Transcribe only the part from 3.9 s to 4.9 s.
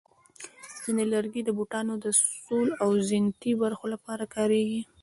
لپاره کارېږي.